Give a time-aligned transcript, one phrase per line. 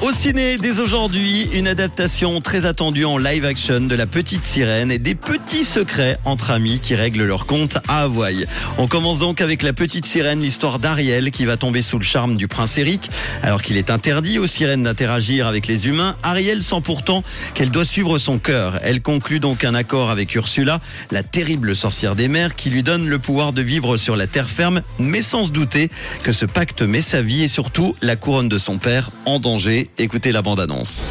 [0.00, 4.92] Au ciné, dès aujourd'hui, une adaptation très attendue en live action de La Petite Sirène
[4.92, 8.46] et des petits secrets entre amis qui règlent leur compte à Hawaï.
[8.78, 12.36] On commence donc avec La Petite Sirène, l'histoire d'Ariel qui va tomber sous le charme
[12.36, 13.10] du prince Eric.
[13.42, 17.84] Alors qu'il est interdit aux sirènes d'interagir avec les humains, Ariel sent pourtant qu'elle doit
[17.84, 18.78] suivre son cœur.
[18.84, 20.80] Elle conclut donc un accord avec Ursula,
[21.10, 24.48] la terrible sorcière des mers, qui lui donne le pouvoir de vivre sur la terre
[24.48, 25.90] ferme, mais sans se douter
[26.22, 29.87] que ce pacte met sa vie et surtout la couronne de son père en danger.
[29.96, 31.06] Écoutez la bande-annonce.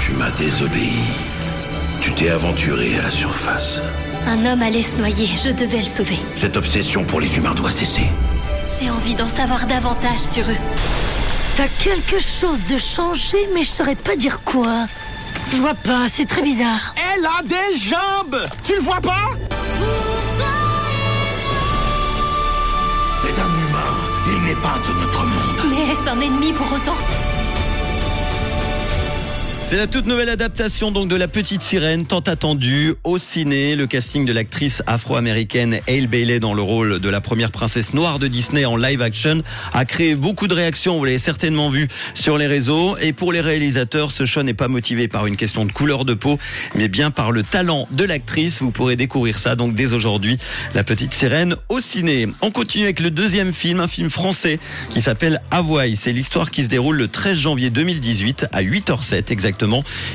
[0.00, 0.92] Tu m'as désobéi.
[2.00, 3.80] Tu t'es aventuré à la surface.
[4.26, 6.18] Un homme allait se noyer, je devais le sauver.
[6.34, 8.06] Cette obsession pour les humains doit cesser.
[8.78, 10.56] J'ai envie d'en savoir davantage sur eux.
[11.56, 14.86] T'as quelque chose de changé, mais je saurais pas dire quoi.
[15.52, 16.94] Je vois pas, c'est très bizarre.
[17.14, 19.30] Elle a des jambes Tu le vois pas?
[23.22, 23.94] C'est un humain.
[24.28, 25.65] Il n'est pas de notre monde.
[25.76, 26.96] Mais est-ce un ennemi pour autant
[29.68, 33.74] C'est la toute nouvelle adaptation donc de La Petite Sirène, tant attendue au ciné.
[33.74, 38.20] Le casting de l'actrice afro-américaine Hale Bailey dans le rôle de la première princesse noire
[38.20, 39.42] de Disney en live action
[39.72, 40.96] a créé beaucoup de réactions.
[40.96, 42.96] Vous l'avez certainement vu sur les réseaux.
[42.98, 46.14] Et pour les réalisateurs, ce choix n'est pas motivé par une question de couleur de
[46.14, 46.38] peau,
[46.76, 48.62] mais bien par le talent de l'actrice.
[48.62, 50.38] Vous pourrez découvrir ça donc dès aujourd'hui.
[50.74, 52.28] La Petite Sirène au ciné.
[52.40, 55.96] On continue avec le deuxième film, un film français qui s'appelle Hawaï.
[55.96, 59.55] C'est l'histoire qui se déroule le 13 janvier 2018 à 8h07 exactement.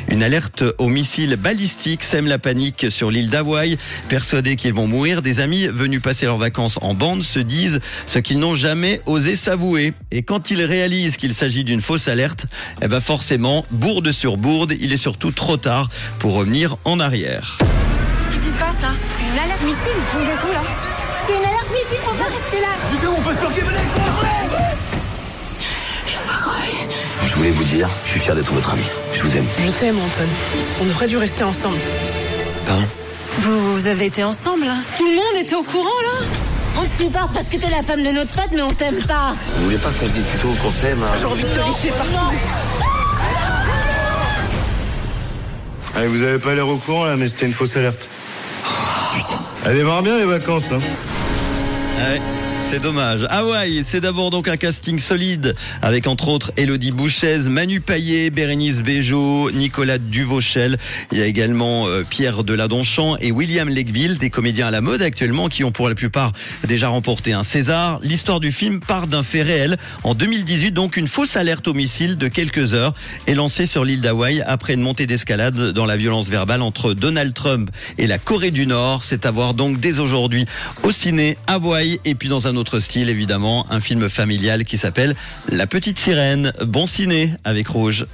[0.10, 3.78] Une alerte au missile balistique sème la panique sur l'île d'Hawaï.
[4.08, 8.20] Persuadés qu'ils vont mourir, des amis venus passer leurs vacances en bande se disent ce
[8.20, 9.94] qu'ils n'ont jamais osé s'avouer.
[10.12, 12.46] Et quand ils réalisent qu'il s'agit d'une fausse alerte,
[12.82, 17.58] eh ben forcément, bourde sur bourde, il est surtout trop tard pour revenir en arrière.
[18.30, 18.92] Qu'est-ce qui se passe là?
[19.34, 20.02] Une alerte missile?
[20.14, 20.64] Vous êtes où là?
[21.26, 23.62] C'est une alerte missile, faut pas rester là Tu sais où on peut se planquer,
[27.82, 28.84] dire, je suis fier d'être votre ami.
[29.14, 29.46] Je vous aime.
[29.66, 30.28] Je t'aime, Anton.
[30.82, 31.78] On aurait dû rester ensemble.
[32.68, 32.84] Pardon?
[33.40, 34.82] Vous, vous avez été ensemble hein?
[34.98, 36.26] Tout le monde était au courant là?
[36.78, 39.36] On te supporte parce que t'es la femme de notre pote, mais on t'aime pas
[39.56, 41.16] Vous voulez pas qu'on se dise plutôt qu'on s'aime hein?
[41.20, 42.36] J'ai envie de te licher partout.
[45.96, 48.10] Allez, vous avez pas l'air au courant là, mais c'était une fausse alerte.
[49.66, 50.72] Elle démarre bien les vacances.
[50.72, 50.80] Hein.
[51.98, 52.22] Ouais,
[52.72, 53.28] c'est dommage.
[53.30, 58.82] Hawaï, c'est d'abord donc un casting solide avec entre autres Elodie Bouchez, Manu Payet, Bérénice
[58.82, 60.78] Bejo, Nicolas Duvauchel.
[61.12, 65.02] Il y a également euh, Pierre Deladonchamp et William Legville, des comédiens à la mode
[65.02, 66.32] actuellement qui ont pour la plupart
[66.66, 68.00] déjà remporté un César.
[68.04, 69.78] L'histoire du film part d'un fait réel.
[70.04, 72.94] En 2018, donc, une fausse alerte au missile de quelques heures
[73.28, 77.34] est lancée sur l'île d'Hawaï après une montée d'escalade dans la violence verbale entre Donald
[77.34, 79.04] Trump et la Corée du Nord.
[79.04, 80.46] C'est à voir donc dès aujourd'hui
[80.84, 85.16] au ciné Hawaï et puis dans un autre style évidemment un film familial qui s'appelle
[85.50, 86.54] La Petite Sirène.
[86.64, 88.06] Bon ciné avec Rouge.